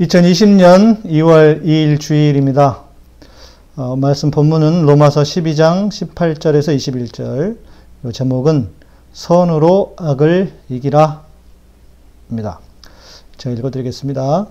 2020년 0.00 1.04
2월 1.04 1.62
2일 1.62 2.00
주일입니다. 2.00 2.84
어, 3.76 3.96
말씀 3.96 4.30
본문은 4.30 4.86
로마서 4.86 5.20
12장 5.20 5.90
18절에서 5.90 6.74
21절. 6.74 7.58
제목은 8.14 8.70
선으로 9.12 9.94
악을 9.98 10.54
이기라. 10.70 11.22
입니다. 12.30 12.60
제가 13.36 13.54
읽어드리겠습니다. 13.56 14.46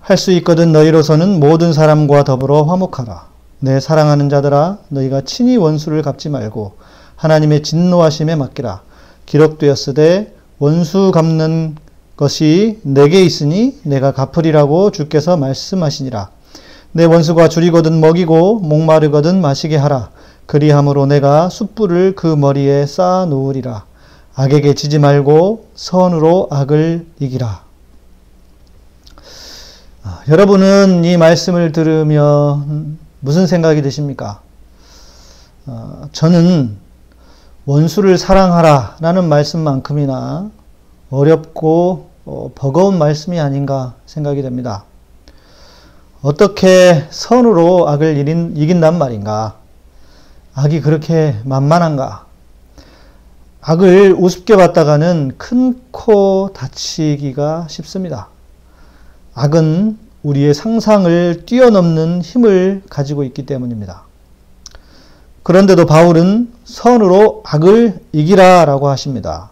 할 0.00 0.16
수 0.16 0.32
있거든 0.32 0.72
너희로서는 0.72 1.38
모든 1.38 1.72
사람과 1.72 2.24
더불어 2.24 2.64
화목하라. 2.64 3.28
내 3.60 3.78
사랑하는 3.78 4.28
자들아, 4.28 4.78
너희가 4.88 5.20
친히 5.20 5.56
원수를 5.56 6.02
갚지 6.02 6.30
말고 6.30 6.72
하나님의 7.14 7.62
진노하심에 7.62 8.34
맡기라. 8.34 8.82
기록되었으되 9.26 10.34
원수 10.58 11.12
갚는 11.14 11.76
것이 12.20 12.78
내게 12.82 13.24
있으니 13.24 13.80
내가 13.82 14.12
갚으리라고 14.12 14.90
주께서 14.90 15.38
말씀하시니라. 15.38 16.28
내 16.92 17.06
원수가 17.06 17.48
줄이거든 17.48 17.98
먹이고 17.98 18.60
목마르거든 18.60 19.40
마시게 19.40 19.76
하라. 19.78 20.10
그리함으로 20.44 21.06
내가 21.06 21.48
숯불을 21.48 22.16
그 22.16 22.26
머리에 22.26 22.84
쌓아 22.84 23.24
놓으리라. 23.24 23.86
악에게 24.34 24.74
지지 24.74 24.98
말고 24.98 25.68
선으로 25.74 26.48
악을 26.50 27.06
이기라. 27.20 27.62
아, 30.02 30.20
여러분은 30.28 31.06
이 31.06 31.16
말씀을 31.16 31.72
들으며 31.72 32.62
무슨 33.20 33.46
생각이 33.46 33.80
드십니까? 33.80 34.42
아, 35.64 36.08
저는 36.12 36.76
원수를 37.64 38.18
사랑하라 38.18 38.98
라는 39.00 39.26
말씀만큼이나 39.26 40.50
어렵고 41.08 42.09
어, 42.32 42.48
버거운 42.54 42.96
말씀이 42.96 43.40
아닌가 43.40 43.94
생각이 44.06 44.40
됩니다. 44.42 44.84
어떻게 46.22 47.04
선으로 47.10 47.88
악을 47.88 48.16
이긴, 48.18 48.56
이긴단 48.56 48.98
말인가? 48.98 49.56
악이 50.54 50.80
그렇게 50.80 51.34
만만한가? 51.44 52.26
악을 53.62 54.14
우습게 54.16 54.56
봤다가는 54.56 55.32
큰 55.38 55.80
코 55.90 56.50
다치기가 56.54 57.66
쉽습니다. 57.68 58.28
악은 59.34 59.98
우리의 60.22 60.54
상상을 60.54 61.46
뛰어넘는 61.46 62.22
힘을 62.22 62.82
가지고 62.88 63.24
있기 63.24 63.44
때문입니다. 63.44 64.04
그런데도 65.42 65.84
바울은 65.86 66.52
선으로 66.64 67.42
악을 67.44 68.00
이기라 68.12 68.66
라고 68.66 68.88
하십니다. 68.88 69.50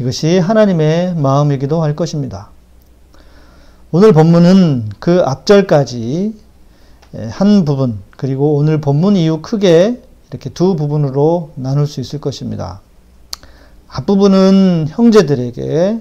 이것이 0.00 0.38
하나님의 0.38 1.14
마음이기도 1.16 1.82
할 1.82 1.96
것입니다. 1.96 2.50
오늘 3.90 4.12
본문은 4.12 4.90
그 5.00 5.22
앞절까지 5.24 6.34
한 7.30 7.64
부분, 7.64 7.98
그리고 8.16 8.54
오늘 8.54 8.80
본문 8.80 9.16
이후 9.16 9.40
크게 9.40 10.02
이렇게 10.30 10.50
두 10.50 10.76
부분으로 10.76 11.50
나눌 11.54 11.86
수 11.86 12.00
있을 12.00 12.20
것입니다. 12.20 12.80
앞부분은 13.88 14.88
형제들에게 14.90 16.00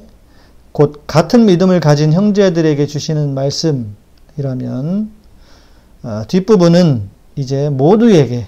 곧 0.73 1.03
같은 1.07 1.45
믿음을 1.45 1.79
가진 1.79 2.13
형제들에게 2.13 2.85
주시는 2.85 3.33
말씀이라면 3.33 5.11
어, 6.03 6.23
뒷부분은 6.27 7.09
이제 7.35 7.69
모두에게 7.69 8.47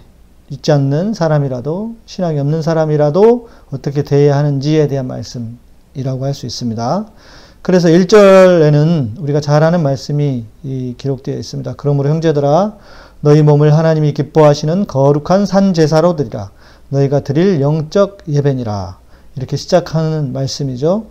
있지 0.49 0.71
않는 0.71 1.13
사람이라도 1.13 1.95
신앙이 2.05 2.39
없는 2.39 2.61
사람이라도 2.61 3.49
어떻게 3.71 4.03
대해야 4.03 4.37
하는지에 4.37 4.87
대한 4.87 5.07
말씀이라고 5.07 6.25
할 6.25 6.33
수 6.33 6.45
있습니다. 6.45 7.05
그래서 7.61 7.89
1절에는 7.89 9.19
우리가 9.19 9.41
잘 9.41 9.63
아는 9.63 9.83
말씀이 9.83 10.45
기록되어 10.97 11.37
있습니다. 11.37 11.73
그러므로 11.77 12.09
형제들아 12.09 12.77
너희 13.21 13.41
몸을 13.43 13.75
하나님이 13.75 14.13
기뻐하시는 14.13 14.87
거룩한 14.87 15.45
산 15.45 15.73
제사로 15.73 16.15
드리라 16.15 16.51
너희가 16.87 17.19
드릴 17.19 17.59
영적 17.61 18.19
예배니라 18.27 18.97
이렇게 19.35 19.57
시작하는 19.57 20.31
말씀이죠. 20.33 21.07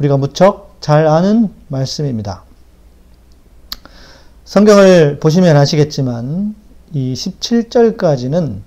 우리가 0.00 0.16
무척 0.16 0.76
잘 0.80 1.06
아는 1.06 1.50
말씀입니다. 1.68 2.42
성경을 4.44 5.20
보시면 5.20 5.56
아시겠지만 5.56 6.56
이 6.92 7.14
17절까지는 7.14 8.58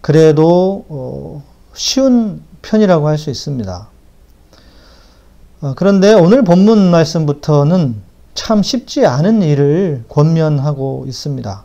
그래도 0.00 0.84
어, 0.88 1.42
쉬운 1.74 2.42
편이라고 2.62 3.08
할 3.08 3.18
수 3.18 3.30
있습니다. 3.30 3.88
어, 5.60 5.72
그런데 5.76 6.14
오늘 6.14 6.44
본문 6.44 6.90
말씀부터는 6.90 7.96
참 8.34 8.62
쉽지 8.62 9.06
않은 9.06 9.42
일을 9.42 10.04
권면하고 10.08 11.04
있습니다. 11.08 11.64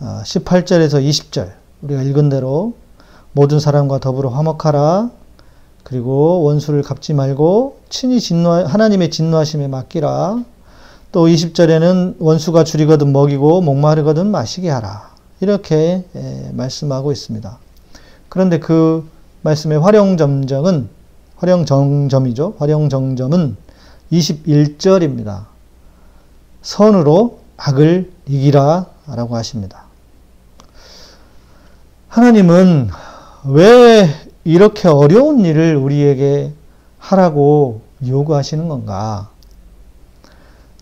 18절에서 0.00 0.96
어, 0.96 1.00
20절 1.00 1.52
우리가 1.82 2.02
읽은 2.02 2.28
대로 2.28 2.74
모든 3.32 3.58
사람과 3.60 3.98
더불어 3.98 4.28
화목하라 4.30 5.10
그리고 5.82 6.42
원수를 6.42 6.82
갚지 6.82 7.14
말고 7.14 7.80
친히 7.88 8.20
진노 8.20 8.50
하나님의 8.50 9.10
진노하심에 9.10 9.68
맡기라 9.68 10.42
또 11.12 11.26
20절에는 11.26 12.16
원수가 12.18 12.64
줄이거든 12.64 13.12
먹이고 13.12 13.60
목마르거든 13.60 14.30
마시게 14.30 14.68
하라 14.70 15.15
이렇게 15.40 16.04
말씀하고 16.52 17.12
있습니다. 17.12 17.58
그런데 18.28 18.58
그 18.58 19.08
말씀의 19.42 19.78
활용점정은 19.80 20.88
활용정점이죠. 21.36 22.54
활용정점은 22.58 23.56
21절입니다. 24.12 25.44
선으로 26.62 27.40
악을 27.56 28.10
이기라 28.26 28.86
라고 29.08 29.36
하십니다. 29.36 29.84
하나님은 32.08 32.88
왜 33.44 34.08
이렇게 34.44 34.88
어려운 34.88 35.40
일을 35.44 35.76
우리에게 35.76 36.52
하라고 36.98 37.82
요구하시는 38.06 38.68
건가? 38.68 39.30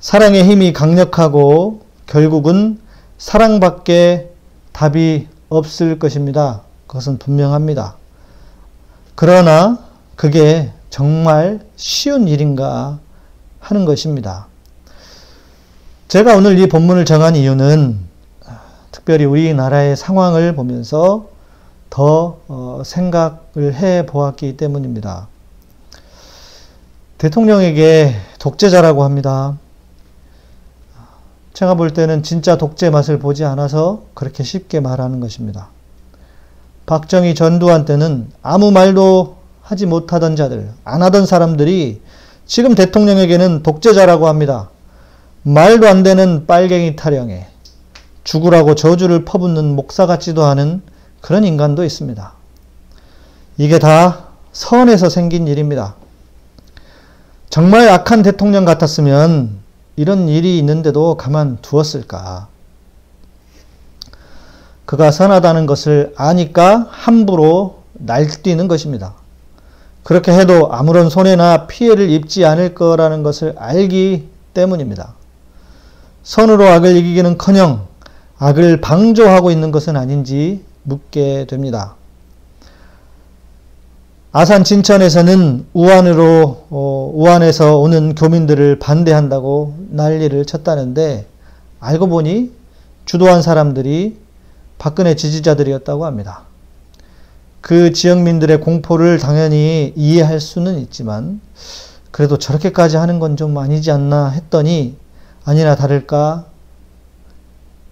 사랑의 0.01 0.45
힘이 0.45 0.73
강력하고 0.73 1.83
결국은 2.07 2.79
사랑밖에 3.19 4.34
답이 4.75 5.29
없을 5.49 5.99
것입니다. 5.99 6.63
그것은 6.89 7.19
분명합니다. 7.19 7.95
그러나 9.15 9.79
그게 10.17 10.73
정말 10.91 11.61
쉬운 11.77 12.27
일인가 12.29 12.99
하는 13.61 13.85
것입니다. 13.85 14.49
제가 16.09 16.37
오늘 16.37 16.59
이 16.59 16.69
본문을 16.69 17.05
정한 17.05 17.37
이유는 17.37 17.99
특별히 18.91 19.25
우리나라의 19.25 19.97
상황을 19.97 20.55
보면서 20.57 21.29
더 21.89 22.39
어, 22.49 22.83
생각을 22.85 23.75
해 23.75 24.07
보았기 24.07 24.57
때문입니다. 24.57 25.29
대통령에게 27.19 28.17
독재자라고 28.41 29.05
합니다. 29.05 29.57
제가 31.55 31.75
볼 31.75 31.93
때는 31.93 32.25
진짜 32.25 32.57
독재 32.59 32.91
맛을 32.91 33.21
보지 33.21 33.45
않아서 33.45 34.03
그렇게 34.15 34.43
쉽게 34.43 34.81
말하는 34.81 35.21
것입니다. 35.21 35.69
박정희 36.87 37.37
전두환 37.37 37.85
때는 37.85 38.29
아무 38.43 38.73
말도 38.73 39.37
하지 39.63 39.87
못하던 39.87 40.37
자들, 40.37 40.71
안 40.85 41.03
하던 41.03 41.27
사람들이 41.27 42.03
지금 42.45 42.75
대통령에게는 42.75 43.63
독재자라고 43.63 44.27
합니다. 44.27 44.69
말도 45.45 45.89
안 45.89 46.03
되는 46.03 46.47
빨갱이 46.47 46.97
타령에 46.97 47.47
죽으라고 48.25 48.75
저주를 48.75 49.25
퍼붓는 49.25 49.77
목사 49.77 50.07
같지도 50.07 50.45
않은 50.45 50.83
그런 51.21 51.45
인간도 51.45 51.85
있습니다. 51.85 52.33
이게 53.59 53.79
다 53.79 54.27
선에서 54.53 55.09
생긴 55.09 55.47
일입니다. 55.47 55.95
정말 57.49 57.89
악한 57.89 58.23
대통령 58.23 58.65
같았으면 58.65 59.64
이런 59.97 60.29
일이 60.29 60.59
있는데도 60.59 61.17
가만 61.17 61.59
두었을까? 61.63 62.49
그가 64.85 65.11
선하다는 65.11 65.67
것을 65.67 66.13
아니까 66.17 66.87
함부로 66.91 67.83
날뛰는 67.95 68.69
것입니다. 68.69 69.15
그렇게 70.03 70.33
해도 70.33 70.71
아무런 70.71 71.09
손해나 71.09 71.67
피해를 71.67 72.11
입지 72.11 72.45
않을 72.45 72.75
거라는 72.75 73.23
것을 73.23 73.55
알기 73.57 74.29
때문입니다. 74.53 75.15
선으로 76.23 76.67
악을 76.69 76.97
이기기는 76.97 77.39
커녕 77.39 77.87
악을 78.39 78.81
방조하고 78.81 79.51
있는 79.51 79.71
것은 79.71 79.97
아닌지 79.97 80.65
묻게 80.83 81.47
됩니다. 81.49 81.95
아산 84.37 84.65
진천에서는 84.65 85.67
우한으로 85.75 86.65
어, 86.69 87.13
우한에서 87.15 87.79
오는 87.79 88.17
교민들을 88.17 88.81
반대한다고 88.81 89.77
난리를 89.91 90.45
쳤다는데 90.45 91.29
알고 91.79 92.09
보니 92.09 92.51
주도한 93.05 93.43
사람들이 93.43 94.19
박근혜 94.77 95.15
지지자들이었다고 95.15 96.05
합니다. 96.05 96.47
그 97.61 97.93
지역민들의 97.93 98.61
공포를 98.61 99.21
당연히 99.21 99.93
이해할 99.95 100.41
수는 100.41 100.81
있지만 100.81 101.41
그래도 102.11 102.37
저렇게까지 102.37 102.97
하는 102.97 103.21
건 103.21 103.37
좀 103.37 103.57
아니지 103.57 103.93
않나 103.93 104.31
했더니 104.31 104.97
아니나 105.45 105.77
다를까 105.77 106.47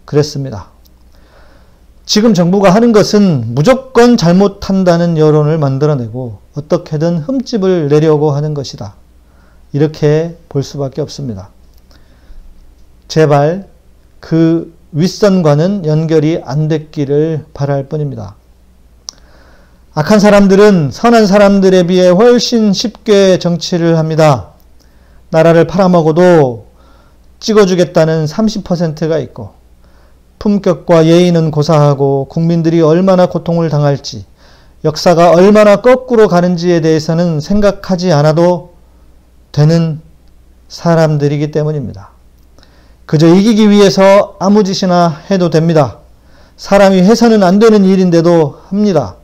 그랬습니다. 0.06 0.70
지금 2.04 2.34
정부가 2.34 2.75
하는 2.75 2.93
것은 2.93 3.54
무조건 3.54 4.16
잘못한다는 4.16 5.16
여론을 5.16 5.58
만들어내고 5.58 6.38
어떻게든 6.54 7.19
흠집을 7.19 7.88
내려고 7.88 8.32
하는 8.32 8.54
것이다. 8.54 8.94
이렇게 9.72 10.37
볼 10.49 10.62
수밖에 10.62 11.00
없습니다. 11.00 11.50
제발 13.08 13.69
그 14.20 14.75
윗선과는 14.93 15.87
연결이 15.87 16.43
안 16.44 16.69
됐기를 16.69 17.46
바랄 17.54 17.88
뿐입니다. 17.88 18.34
악한 19.94 20.20
사람들은 20.20 20.90
선한 20.90 21.26
사람들에 21.26 21.84
비해 21.84 22.08
훨씬 22.08 22.72
쉽게 22.72 23.38
정치를 23.38 23.98
합니다. 23.98 24.48
나라를 25.31 25.66
팔아먹어도 25.66 26.66
찍어주겠다는 27.40 28.26
30%가 28.26 29.19
있고, 29.19 29.61
품격과 30.42 31.06
예의는 31.06 31.52
고사하고 31.52 32.26
국민들이 32.28 32.80
얼마나 32.80 33.26
고통을 33.26 33.70
당할지, 33.70 34.24
역사가 34.84 35.30
얼마나 35.30 35.76
거꾸로 35.76 36.26
가는지에 36.26 36.80
대해서는 36.80 37.38
생각하지 37.38 38.10
않아도 38.10 38.72
되는 39.52 40.00
사람들이기 40.66 41.52
때문입니다. 41.52 42.10
그저 43.06 43.28
이기기 43.28 43.70
위해서 43.70 44.34
아무 44.40 44.64
짓이나 44.64 45.20
해도 45.30 45.48
됩니다. 45.48 45.98
사람이 46.56 47.02
해서는 47.02 47.44
안 47.44 47.60
되는 47.60 47.84
일인데도 47.84 48.58
합니다. 48.68 49.14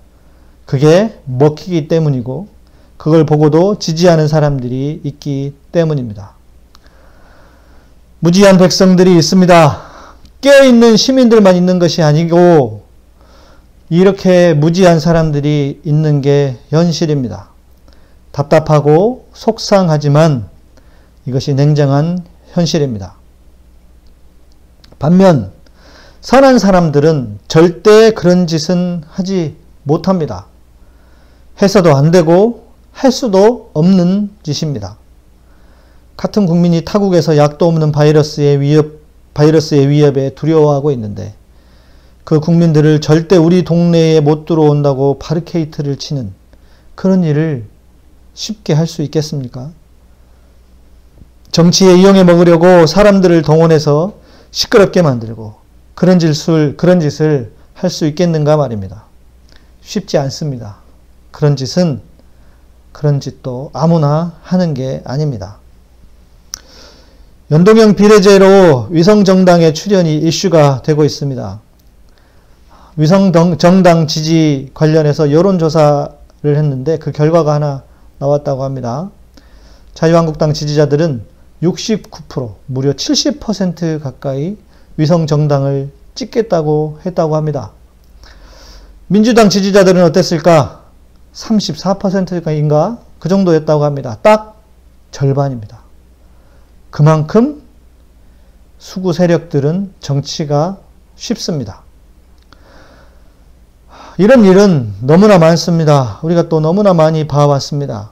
그게 0.66 1.18
먹히기 1.24 1.88
때문이고 1.88 2.46
그걸 2.96 3.26
보고도 3.26 3.80
지지하는 3.80 4.28
사람들이 4.28 5.00
있기 5.02 5.54
때문입니다. 5.72 6.34
무지한 8.20 8.56
백성들이 8.56 9.16
있습니다. 9.16 9.87
깨어있는 10.40 10.96
시민들만 10.96 11.56
있는 11.56 11.78
것이 11.78 12.02
아니고 12.02 12.84
이렇게 13.90 14.54
무지한 14.54 15.00
사람들이 15.00 15.80
있는 15.84 16.20
게 16.20 16.58
현실입니다. 16.68 17.50
답답하고 18.30 19.26
속상하지만 19.32 20.48
이것이 21.26 21.54
냉정한 21.54 22.24
현실입니다. 22.52 23.14
반면 24.98 25.52
선한 26.20 26.58
사람들은 26.58 27.38
절대 27.48 28.10
그런 28.12 28.46
짓은 28.46 29.02
하지 29.08 29.56
못합니다. 29.82 30.46
해서도 31.60 31.96
안 31.96 32.10
되고 32.10 32.68
할 32.92 33.10
수도 33.12 33.70
없는 33.74 34.30
짓입니다. 34.42 34.98
같은 36.16 36.46
국민이 36.46 36.84
타국에서 36.84 37.36
약도 37.36 37.66
없는 37.66 37.92
바이러스의 37.92 38.60
위협, 38.60 38.97
바이러스의 39.38 39.88
위협에 39.88 40.30
두려워하고 40.30 40.90
있는데 40.90 41.32
그 42.24 42.40
국민들을 42.40 43.00
절대 43.00 43.36
우리 43.36 43.64
동네에 43.64 44.20
못 44.20 44.46
들어온다고 44.46 45.18
바르케이트를 45.18 45.96
치는 45.96 46.32
그런 46.96 47.22
일을 47.22 47.64
쉽게 48.34 48.72
할 48.72 48.88
수 48.88 49.02
있겠습니까? 49.02 49.70
정치에 51.52 51.96
이용해 51.96 52.24
먹으려고 52.24 52.86
사람들을 52.86 53.42
동원해서 53.42 54.14
시끄럽게 54.50 55.02
만들고 55.02 55.54
그런 55.94 56.18
짓을, 56.18 56.76
그런 56.76 56.98
짓을 56.98 57.52
할 57.74 57.90
수 57.90 58.06
있겠는가 58.06 58.56
말입니다. 58.56 59.04
쉽지 59.82 60.18
않습니다. 60.18 60.78
그런 61.30 61.54
짓은 61.54 62.00
그런 62.90 63.20
짓도 63.20 63.70
아무나 63.72 64.36
하는 64.42 64.74
게 64.74 65.00
아닙니다. 65.04 65.58
연동형 67.50 67.94
비례제로 67.94 68.88
위성정당의 68.90 69.72
출연이 69.72 70.18
이슈가 70.18 70.82
되고 70.82 71.02
있습니다. 71.02 71.60
위성정당 72.98 74.06
지지 74.06 74.70
관련해서 74.74 75.32
여론조사를 75.32 76.12
했는데 76.44 76.98
그 76.98 77.10
결과가 77.10 77.54
하나 77.54 77.84
나왔다고 78.18 78.64
합니다. 78.64 79.10
자유한국당 79.94 80.52
지지자들은 80.52 81.24
69% 81.62 82.54
무려 82.66 82.92
70% 82.92 84.02
가까이 84.02 84.58
위성정당을 84.98 85.90
찍겠다고 86.14 86.98
했다고 87.06 87.34
합니다. 87.34 87.70
민주당 89.06 89.48
지지자들은 89.48 90.04
어땠을까? 90.04 90.82
34%인가? 91.32 92.98
그 93.18 93.30
정도였다고 93.30 93.84
합니다. 93.84 94.18
딱 94.20 94.60
절반입니다. 95.12 95.87
그만큼 96.90 97.62
수구 98.78 99.12
세력들은 99.12 99.94
정치가 100.00 100.78
쉽습니다. 101.16 101.82
이런 104.18 104.44
일은 104.44 104.92
너무나 105.00 105.38
많습니다. 105.38 106.18
우리가 106.22 106.48
또 106.48 106.60
너무나 106.60 106.92
많이 106.94 107.28
봐왔습니다. 107.28 108.10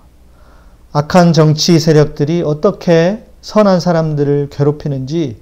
악한 0.93 1.33
정치 1.33 1.79
세력들이 1.81 2.43
어떻게 2.43 3.27
선한 3.43 3.81
사람들을 3.81 4.49
괴롭히는지 4.51 5.41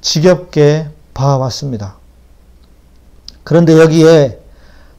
지겹게 0.00 0.88
봐왔습니다. 1.14 1.96
그런데 3.42 3.78
여기에 3.78 4.40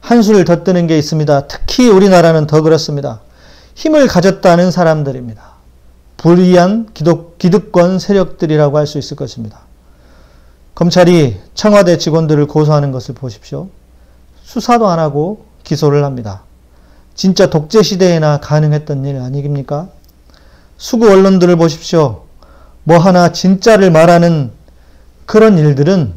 한수를 0.00 0.44
덧드는 0.44 0.86
게 0.86 0.98
있습니다. 0.98 1.48
특히 1.48 1.88
우리나라는 1.88 2.46
더 2.46 2.62
그렇습니다. 2.62 3.20
힘을 3.74 4.06
가졌다는 4.06 4.70
사람들입니다. 4.70 5.55
불의한 6.16 6.88
기독, 6.94 7.38
기득권 7.38 7.98
세력들이라고 7.98 8.78
할 8.78 8.86
수 8.86 8.98
있을 8.98 9.16
것입니다. 9.16 9.60
검찰이 10.74 11.38
청와대 11.54 11.98
직원들을 11.98 12.46
고소하는 12.46 12.92
것을 12.92 13.14
보십시오. 13.14 13.68
수사도 14.42 14.88
안 14.88 14.98
하고 14.98 15.46
기소를 15.64 16.04
합니다. 16.04 16.42
진짜 17.14 17.48
독재 17.48 17.82
시대에나 17.82 18.40
가능했던 18.40 19.04
일 19.06 19.16
아니깁니까? 19.18 19.88
수구 20.76 21.10
언론들을 21.10 21.56
보십시오. 21.56 22.24
뭐 22.84 22.98
하나 22.98 23.32
진짜를 23.32 23.90
말하는 23.90 24.52
그런 25.24 25.58
일들은 25.58 26.12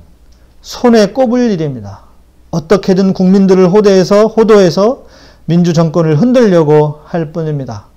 손에 0.62 1.13
꼽을 1.13 1.52
일입니다. 1.52 2.02
어떻게든 2.52 3.13
국민들을 3.13 3.69
호대해서 3.69 4.28
호도해서 4.28 5.06
민주 5.45 5.74
정권을 5.74 6.19
흔들려고 6.22 7.00
할 7.06 7.31
뿐입니다. 7.31 7.89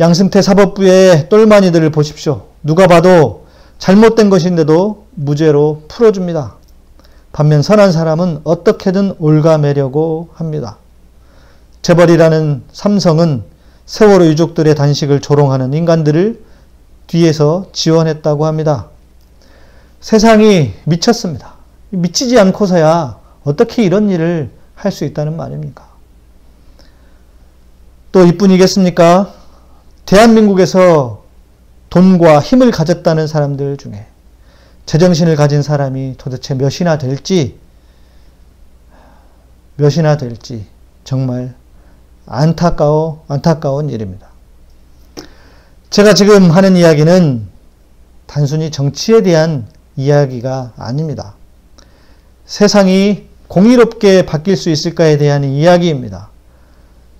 양승태 0.00 0.42
사법부의 0.42 1.28
똘마니들을 1.28 1.90
보십시오. 1.90 2.46
누가 2.62 2.86
봐도 2.86 3.46
잘못된 3.78 4.30
것인데도 4.30 5.06
무죄로 5.14 5.84
풀어줍니다. 5.88 6.54
반면 7.32 7.62
선한 7.62 7.92
사람은 7.92 8.40
어떻게든 8.44 9.14
올가매려고 9.18 10.28
합니다. 10.34 10.78
재벌이라는 11.82 12.62
삼성은 12.72 13.42
세월호 13.86 14.26
유족들의 14.26 14.74
단식을 14.74 15.20
조롱하는 15.20 15.72
인간들을 15.74 16.44
뒤에서 17.06 17.66
지원했다고 17.72 18.46
합니다. 18.46 18.88
세상이 20.00 20.74
미쳤습니다. 20.84 21.54
미치지 21.90 22.38
않고서야 22.38 23.18
어떻게 23.44 23.82
이런 23.82 24.10
일을 24.10 24.50
할 24.74 24.92
수 24.92 25.04
있다는 25.04 25.36
말입니까? 25.36 25.88
또 28.12 28.24
이뿐이겠습니까? 28.24 29.37
대한민국에서 30.08 31.22
돈과 31.90 32.40
힘을 32.40 32.70
가졌다는 32.70 33.26
사람들 33.26 33.76
중에 33.76 34.06
제정신을 34.86 35.36
가진 35.36 35.60
사람이 35.60 36.14
도대체 36.16 36.54
몇이나 36.54 36.96
될지, 36.96 37.58
몇이나 39.76 40.16
될지 40.16 40.64
정말 41.04 41.54
안타까워, 42.24 43.26
안타까운 43.28 43.90
일입니다. 43.90 44.28
제가 45.90 46.14
지금 46.14 46.52
하는 46.52 46.74
이야기는 46.74 47.46
단순히 48.26 48.70
정치에 48.70 49.22
대한 49.22 49.66
이야기가 49.96 50.72
아닙니다. 50.78 51.34
세상이 52.46 53.26
공의롭게 53.46 54.24
바뀔 54.24 54.56
수 54.56 54.70
있을까에 54.70 55.18
대한 55.18 55.44
이야기입니다. 55.44 56.30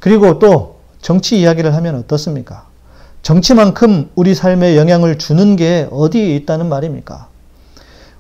그리고 0.01 0.39
또 0.39 0.79
정치 1.03 1.39
이야기를 1.39 1.75
하면 1.75 1.97
어떻습니까? 1.97 2.68
정치만큼 3.23 4.11
우리 4.15 4.35
삶에 4.35 4.77
영향을 4.77 5.19
주는 5.19 5.57
게 5.57 5.89
어디에 5.91 6.35
있다는 6.37 6.69
말입니까? 6.69 7.29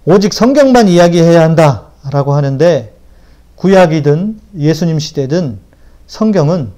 오직 0.04 0.32
성경만 0.32 0.88
이야기해야 0.88 1.42
한다라고 1.42 2.34
하는데 2.34 2.94
구약이든 3.56 4.40
예수님 4.58 4.98
시대든 4.98 5.58
성경은 6.06 6.70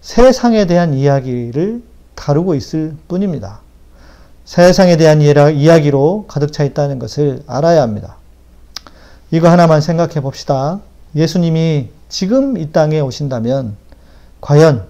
세상에 0.00 0.66
대한 0.66 0.94
이야기를 0.94 1.82
다루고 2.14 2.54
있을 2.54 2.94
뿐입니다. 3.08 3.60
세상에 4.44 4.96
대한 4.96 5.20
이야기로 5.20 6.26
가득 6.28 6.52
차 6.52 6.62
있다는 6.62 6.98
것을 6.98 7.42
알아야 7.46 7.82
합니다. 7.82 8.16
이거 9.32 9.48
하나만 9.50 9.80
생각해 9.80 10.20
봅시다. 10.20 10.80
예수님이 11.16 11.90
지금 12.08 12.56
이 12.56 12.70
땅에 12.70 13.00
오신다면 13.00 13.76
과연 14.40 14.86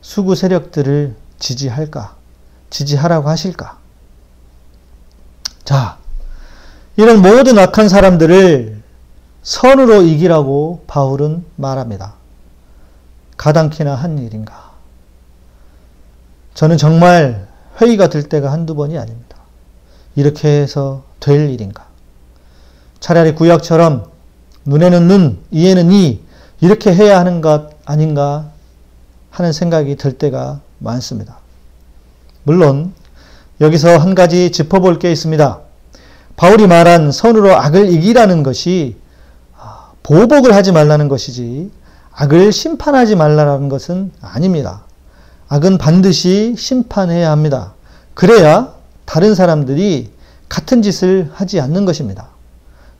수구 0.00 0.36
세력들을 0.36 1.16
지지할까? 1.38 2.21
지지하라고 2.72 3.28
하실까? 3.28 3.78
자, 5.62 5.98
이런 6.96 7.22
모든 7.22 7.58
악한 7.58 7.88
사람들을 7.88 8.82
선으로 9.42 10.02
이기라고 10.02 10.84
바울은 10.86 11.44
말합니다. 11.56 12.14
가당키나 13.36 13.94
한 13.94 14.18
일인가? 14.18 14.72
저는 16.54 16.78
정말 16.78 17.46
회의가 17.80 18.08
들 18.08 18.22
때가 18.28 18.50
한두 18.50 18.74
번이 18.74 18.98
아닙니다. 18.98 19.36
이렇게 20.16 20.48
해서 20.48 21.02
될 21.20 21.50
일인가? 21.50 21.86
차라리 23.00 23.34
구약처럼 23.34 24.10
눈에는 24.64 25.08
눈, 25.08 25.44
이에는 25.50 25.92
이, 25.92 26.20
이렇게 26.60 26.94
해야 26.94 27.18
하는 27.18 27.40
것 27.40 27.70
아닌가 27.84 28.50
하는 29.30 29.52
생각이 29.52 29.96
들 29.96 30.16
때가 30.16 30.60
많습니다. 30.78 31.41
물론, 32.44 32.92
여기서 33.60 33.98
한 33.98 34.14
가지 34.14 34.50
짚어볼 34.50 34.98
게 34.98 35.12
있습니다. 35.12 35.60
바울이 36.36 36.66
말한 36.66 37.12
선으로 37.12 37.54
악을 37.54 37.92
이기라는 37.92 38.42
것이 38.42 38.96
아, 39.56 39.92
보복을 40.02 40.54
하지 40.54 40.72
말라는 40.72 41.08
것이지 41.08 41.70
악을 42.12 42.52
심판하지 42.52 43.16
말라는 43.16 43.68
것은 43.68 44.10
아닙니다. 44.20 44.82
악은 45.48 45.78
반드시 45.78 46.54
심판해야 46.56 47.30
합니다. 47.30 47.74
그래야 48.14 48.74
다른 49.04 49.34
사람들이 49.34 50.10
같은 50.48 50.82
짓을 50.82 51.30
하지 51.32 51.60
않는 51.60 51.84
것입니다. 51.84 52.28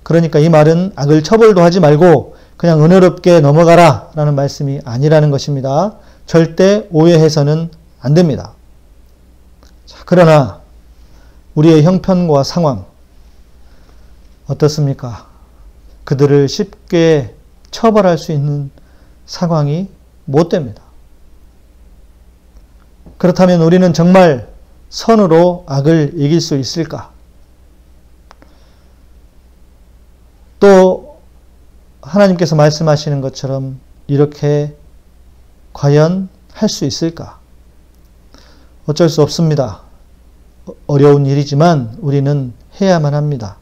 그러니까 0.03 0.39
이 0.39 0.49
말은 0.49 0.93
악을 0.95 1.23
처벌도 1.23 1.63
하지 1.63 1.81
말고 1.81 2.37
그냥 2.57 2.85
은혜롭게 2.85 3.41
넘어가라 3.41 4.11
라는 4.15 4.35
말씀이 4.35 4.81
아니라는 4.85 5.31
것입니다. 5.31 5.97
절대 6.27 6.87
오해해서는 6.91 7.71
안 8.01 8.15
됩니다. 8.15 8.55
자, 9.93 9.99
그러나 10.07 10.63
우리의 11.55 11.83
형편과 11.83 12.45
상황 12.45 12.87
어떻습니까? 14.47 15.29
그들을 16.05 16.49
쉽게 16.49 17.35
처벌할 17.71 18.17
수 18.17 18.33
있는 18.33 18.71
상황이 19.27 19.91
못 20.25 20.49
됩니다. 20.49 20.83
그렇다면 23.19 23.61
우리는 23.61 23.93
정말 23.93 24.51
선으로 24.89 25.65
악을 25.69 26.13
이길 26.17 26.41
수 26.41 26.57
있을까? 26.57 27.13
또 30.59 31.21
하나님께서 32.01 32.57
말씀하시는 32.57 33.21
것처럼 33.21 33.79
이렇게 34.07 34.75
과연 35.75 36.29
할 36.53 36.69
수 36.69 36.85
있을까? 36.85 37.39
어쩔 38.87 39.09
수 39.09 39.23
없습니다. 39.23 39.82
어려운 40.87 41.27
일이지만 41.27 41.97
우리는 42.01 42.53
해야만 42.81 43.15
합니다. 43.15 43.57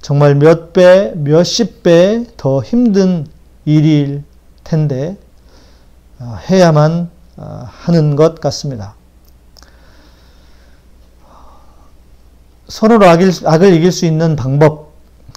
정말 0.00 0.34
몇 0.34 0.72
배, 0.72 1.12
몇십 1.16 1.82
배 1.82 2.24
더 2.36 2.62
힘든 2.62 3.26
일일 3.64 4.22
텐데 4.64 5.16
아, 6.18 6.40
해야만 6.48 7.10
아, 7.36 7.70
하는 7.70 8.16
것 8.16 8.40
같습니다. 8.40 8.94
서로 12.68 12.96
악을, 13.04 13.30
악을 13.44 13.74
이길 13.74 13.92
수 13.92 14.06
있는 14.06 14.34
방법 14.36 14.92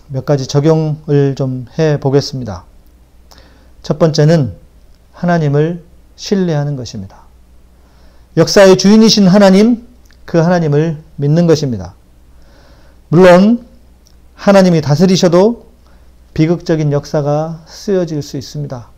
몇 0.08 0.26
가지 0.26 0.48
적용을 0.48 1.36
좀 1.36 1.68
해 1.78 2.00
보겠습니다. 2.00 2.64
첫 3.84 4.00
번째는 4.00 4.56
하나님을 5.14 5.84
신뢰하는 6.16 6.76
것입니다. 6.76 7.24
역사의 8.38 8.78
주인이신 8.78 9.28
하나님, 9.28 9.88
그 10.30 10.38
하나님을 10.38 11.02
믿는 11.16 11.48
것입니다. 11.48 11.96
물론 13.08 13.66
하나님이 14.36 14.80
다스리셔도 14.80 15.66
비극적인 16.36 16.92
역사가 16.92 17.64
쓰여질 17.66 18.22
수 18.22 18.38
있습니다. 18.38 18.90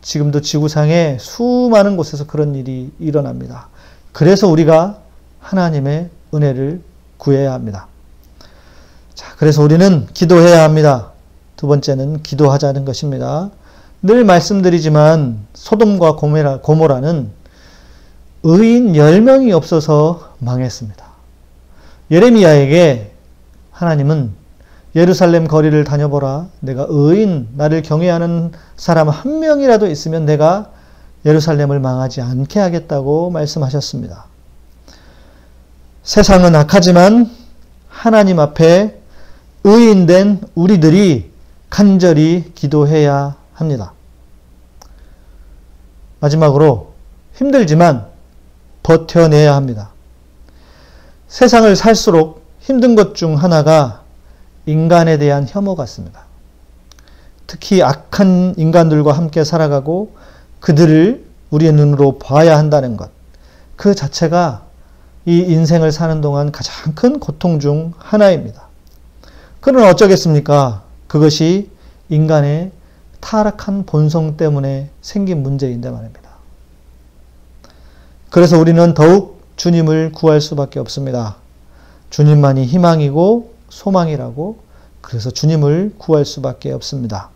지금도 0.00 0.40
지구상에 0.40 1.18
수많은 1.20 1.98
곳에서 1.98 2.26
그런 2.26 2.54
일이 2.54 2.90
일어납니다. 2.98 3.68
그래서 4.12 4.48
우리가 4.48 5.00
하나님의 5.40 6.08
은혜를 6.32 6.80
구해야 7.18 7.52
합니다. 7.52 7.86
자, 9.14 9.34
그래서 9.36 9.62
우리는 9.62 10.06
기도해야 10.14 10.62
합니다. 10.62 11.12
두 11.56 11.66
번째는 11.66 12.22
기도하자는 12.22 12.86
것입니다. 12.86 13.50
늘 14.00 14.24
말씀드리지만 14.24 15.40
소돔과 15.52 16.16
고모라, 16.16 16.60
고모라는 16.60 17.32
의인 18.42 18.94
10명이 18.94 19.52
없어서 19.52 20.34
망했습니다. 20.38 21.04
예레미야에게 22.10 23.12
하나님은 23.70 24.32
예루살렘 24.96 25.46
거리를 25.46 25.82
다녀보라. 25.84 26.48
내가 26.60 26.86
의인, 26.88 27.48
나를 27.54 27.82
경외하는 27.82 28.52
사람 28.76 29.08
한 29.08 29.38
명이라도 29.38 29.86
있으면 29.86 30.24
내가 30.24 30.70
예루살렘을 31.24 31.78
망하지 31.80 32.22
않게 32.22 32.58
하겠다고 32.58 33.30
말씀하셨습니다. 33.30 34.24
세상은 36.02 36.56
악하지만 36.56 37.30
하나님 37.88 38.40
앞에 38.40 38.98
의인된 39.62 40.40
우리들이 40.54 41.30
간절히 41.68 42.50
기도해야 42.54 43.36
합니다. 43.52 43.92
마지막으로 46.20 46.94
힘들지만 47.34 48.09
버텨내야 48.82 49.54
합니다. 49.54 49.90
세상을 51.28 51.74
살수록 51.76 52.42
힘든 52.60 52.94
것 52.94 53.14
중 53.14 53.36
하나가 53.36 54.02
인간에 54.66 55.18
대한 55.18 55.46
혐오 55.48 55.74
같습니다. 55.76 56.24
특히 57.46 57.82
악한 57.82 58.54
인간들과 58.56 59.12
함께 59.12 59.42
살아가고 59.44 60.14
그들을 60.60 61.24
우리의 61.50 61.72
눈으로 61.72 62.18
봐야 62.18 62.56
한다는 62.56 62.96
것. 62.96 63.10
그 63.76 63.94
자체가 63.94 64.66
이 65.26 65.38
인생을 65.38 65.90
사는 65.90 66.20
동안 66.20 66.52
가장 66.52 66.94
큰 66.94 67.18
고통 67.18 67.58
중 67.60 67.92
하나입니다. 67.98 68.68
그러나 69.60 69.88
어쩌겠습니까? 69.90 70.82
그것이 71.08 71.70
인간의 72.08 72.72
타락한 73.20 73.84
본성 73.86 74.36
때문에 74.36 74.90
생긴 75.02 75.42
문제인데 75.42 75.90
말입니다. 75.90 76.29
그래서 78.30 78.58
우리는 78.58 78.94
더욱 78.94 79.42
주님을 79.56 80.12
구할 80.12 80.40
수밖에 80.40 80.78
없습니다. 80.78 81.36
주님만이 82.10 82.64
희망이고 82.64 83.52
소망이라고 83.68 84.58
그래서 85.00 85.30
주님을 85.30 85.94
구할 85.98 86.24
수밖에 86.24 86.72
없습니다. 86.72 87.30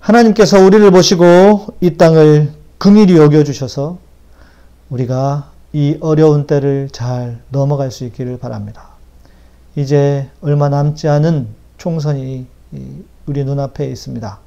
하나님께서 0.00 0.60
우리를 0.60 0.90
보시고 0.90 1.68
이 1.80 1.96
땅을 1.96 2.52
긍일히 2.76 3.16
여겨주셔서 3.16 3.98
우리가 4.90 5.50
이 5.72 5.96
어려운 6.00 6.46
때를 6.46 6.90
잘 6.92 7.40
넘어갈 7.48 7.90
수 7.90 8.04
있기를 8.04 8.38
바랍니다. 8.38 8.90
이제 9.74 10.28
얼마 10.42 10.68
남지 10.68 11.08
않은 11.08 11.48
총선이 11.78 12.46
우리 13.26 13.44
눈앞에 13.44 13.86
있습니다. 13.86 14.38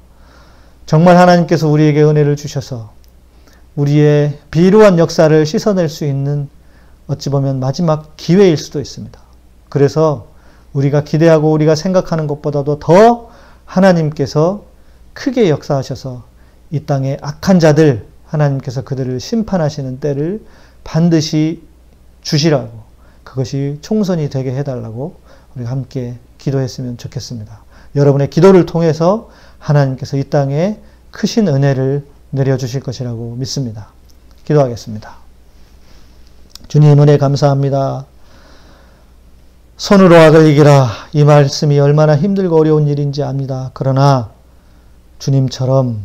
정말 0.86 1.16
하나님께서 1.16 1.68
우리에게 1.68 2.02
은혜를 2.02 2.36
주셔서 2.36 2.96
우리의 3.78 4.36
비루한 4.50 4.98
역사를 4.98 5.46
씻어낼 5.46 5.88
수 5.88 6.04
있는 6.04 6.48
어찌 7.06 7.30
보면 7.30 7.60
마지막 7.60 8.16
기회일 8.16 8.56
수도 8.56 8.80
있습니다. 8.80 9.20
그래서 9.68 10.26
우리가 10.72 11.04
기대하고 11.04 11.52
우리가 11.52 11.76
생각하는 11.76 12.26
것보다도 12.26 12.80
더 12.80 13.30
하나님께서 13.64 14.64
크게 15.12 15.48
역사하셔서 15.48 16.24
이 16.72 16.80
땅의 16.80 17.18
악한 17.22 17.60
자들 17.60 18.06
하나님께서 18.26 18.82
그들을 18.82 19.20
심판하시는 19.20 20.00
때를 20.00 20.44
반드시 20.82 21.62
주시라고 22.22 22.82
그것이 23.22 23.78
총선이 23.80 24.28
되게 24.28 24.56
해달라고 24.56 25.20
우리가 25.54 25.70
함께 25.70 26.18
기도했으면 26.38 26.98
좋겠습니다. 26.98 27.62
여러분의 27.94 28.28
기도를 28.28 28.66
통해서 28.66 29.30
하나님께서 29.60 30.16
이 30.16 30.24
땅에 30.24 30.80
크신 31.12 31.46
은혜를 31.46 32.17
내려주실 32.30 32.80
것이라고 32.80 33.36
믿습니다. 33.36 33.88
기도하겠습니다. 34.44 35.16
주님 36.68 37.00
은혜 37.00 37.16
감사합니다. 37.18 38.06
손으로 39.76 40.16
악을 40.16 40.46
이기라. 40.48 40.88
이 41.12 41.24
말씀이 41.24 41.78
얼마나 41.78 42.16
힘들고 42.16 42.58
어려운 42.58 42.88
일인지 42.88 43.22
압니다. 43.22 43.70
그러나 43.74 44.30
주님처럼 45.18 46.00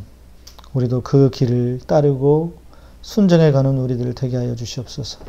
우리도 0.74 1.02
그 1.02 1.30
길을 1.32 1.82
따르고 1.86 2.56
순정해 3.02 3.52
가는 3.52 3.78
우리들 3.78 4.14
되게 4.14 4.38
하여 4.38 4.56
주시옵소서. 4.56 5.20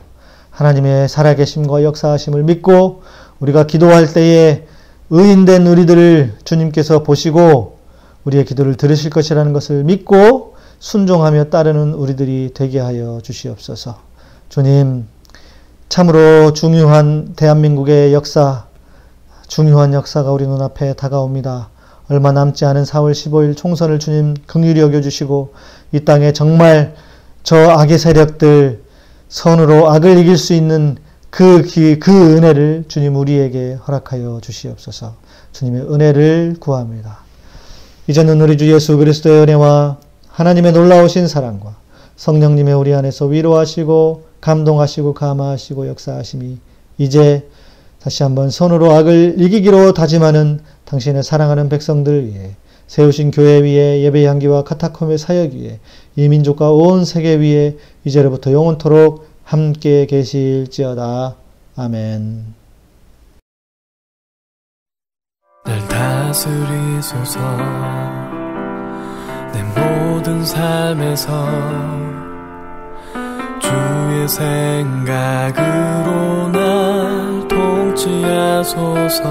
하나님의 0.50 1.08
살아계심과 1.08 1.82
역사하심을 1.82 2.44
믿고 2.44 3.02
우리가 3.40 3.66
기도할 3.66 4.12
때에 4.12 4.66
의인된 5.10 5.66
우리들을 5.66 6.38
주님께서 6.44 7.02
보시고 7.02 7.78
우리의 8.24 8.44
기도를 8.44 8.76
들으실 8.76 9.10
것이라는 9.10 9.52
것을 9.52 9.84
믿고 9.84 10.53
순종하며 10.78 11.44
따르는 11.44 11.94
우리들이 11.94 12.50
되게 12.54 12.80
하여 12.80 13.20
주시옵소서. 13.22 13.98
주님, 14.48 15.06
참으로 15.88 16.52
중요한 16.52 17.34
대한민국의 17.36 18.12
역사, 18.12 18.66
중요한 19.46 19.92
역사가 19.94 20.32
우리 20.32 20.46
눈앞에 20.46 20.94
다가옵니다. 20.94 21.70
얼마 22.08 22.32
남지 22.32 22.64
않은 22.66 22.82
4월 22.82 23.12
15일 23.12 23.56
총선을 23.56 23.98
주님 23.98 24.34
긍휼히 24.46 24.80
여겨주시고 24.80 25.54
이 25.92 26.00
땅에 26.00 26.32
정말 26.32 26.94
저 27.42 27.56
악의 27.56 27.98
세력들 27.98 28.82
선으로 29.28 29.90
악을 29.90 30.18
이길 30.18 30.36
수 30.36 30.52
있는 30.52 30.96
그, 31.30 31.62
기, 31.62 31.98
그 31.98 32.36
은혜를 32.36 32.84
주님 32.88 33.16
우리에게 33.16 33.74
허락하여 33.86 34.40
주시옵소서 34.42 35.14
주님의 35.52 35.82
은혜를 35.82 36.56
구합니다. 36.60 37.18
이제는 38.06 38.40
우리 38.40 38.58
주 38.58 38.70
예수 38.70 38.96
그리스도의 38.98 39.42
은혜와 39.42 39.96
하나님의 40.34 40.72
놀라우신 40.72 41.28
사랑과 41.28 41.76
성령님의 42.16 42.74
우리 42.74 42.92
안에서 42.92 43.26
위로하시고 43.26 44.24
감동하시고 44.40 45.14
감화하시고 45.14 45.86
역사하심이 45.86 46.58
이제 46.98 47.48
다시 48.02 48.24
한번 48.24 48.50
손으로 48.50 48.90
악을 48.90 49.36
이기기로 49.38 49.94
다짐하는 49.94 50.58
당신의 50.86 51.22
사랑하는 51.22 51.68
백성들 51.68 52.26
위해 52.26 52.56
세우신 52.88 53.30
교회 53.30 53.62
위에 53.62 54.02
예배 54.02 54.26
향기와 54.26 54.64
카타콤의 54.64 55.18
사역 55.18 55.52
위에 55.52 55.78
이 56.16 56.28
민족과 56.28 56.72
온 56.72 57.04
세계 57.04 57.36
위에 57.36 57.76
이제로부터 58.04 58.50
영원토록 58.52 59.28
함께 59.44 60.06
계실지어다. 60.06 61.36
아멘. 61.76 62.54
날 65.64 65.88
다스리소서 65.88 67.40
내 67.40 68.13
모든 70.24 70.42
삶에서 70.42 71.46
주의 73.60 74.26
생각으로 74.26 75.60
날 76.48 77.46
통치하소서. 77.46 79.22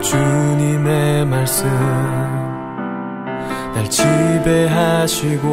주님의 0.00 1.26
말씀 1.26 1.68
날 3.72 3.88
지배하시고 3.88 5.46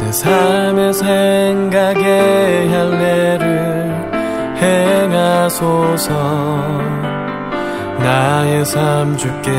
내 0.00 0.10
삶의 0.10 0.92
생각에 0.92 2.68
할례를 2.68 4.10
행하소서. 4.56 6.12
나의 8.00 8.64
삶 8.64 9.16
주께 9.16 9.52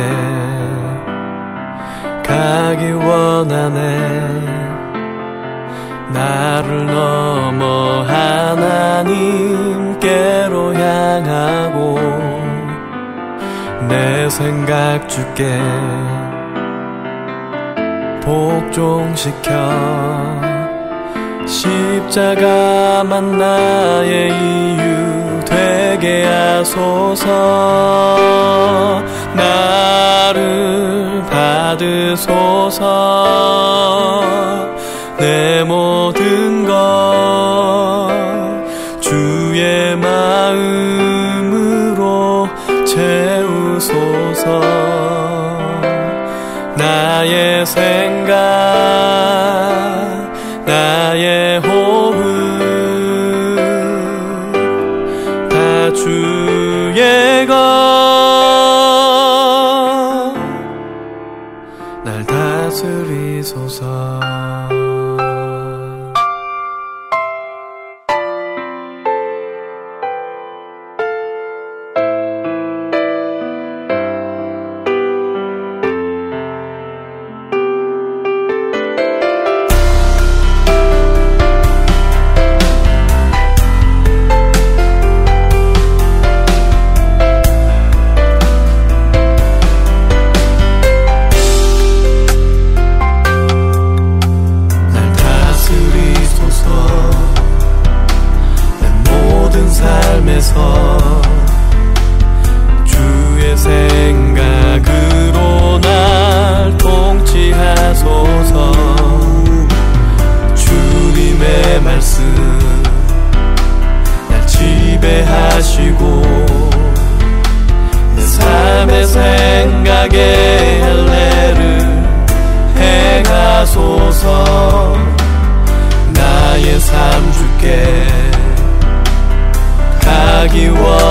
가기 2.30 2.92
원하네. 2.92 4.50
나를 6.14 6.86
넘어 6.86 8.04
하나님께로 9.04 9.46
향하고 10.76 12.00
내 13.88 14.30
생각 14.30 15.08
주께 15.10 15.60
복종시켜 18.22 19.52
십자가만 21.48 23.38
나의 23.38 24.30
이유 24.30 25.40
되게 25.46 26.26
하소서 26.26 27.30
나를 29.36 31.24
받으소서. 31.30 32.80
내 35.18 35.64
모든 35.64 36.66
것 36.66 38.10
주의 39.02 39.96
마음으로 39.98 40.60
채우소서. 42.86 44.62
나의 46.76 47.59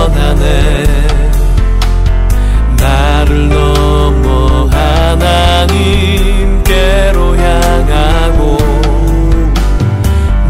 떠나네. 0.08 0.84
나를 2.80 3.48
넘어 3.48 4.66
하나님께로 5.66 6.16
향하고 7.36 8.56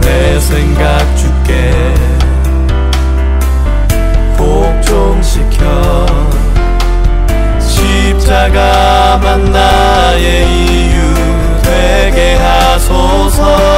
내 0.00 0.38
생각 0.40 1.16
주께 1.16 1.94
복종시켜. 4.36 6.06
십자가만 7.58 9.52
나의 9.52 10.46
이유 10.46 11.14
되게 11.62 12.34
하소서. 12.36 13.77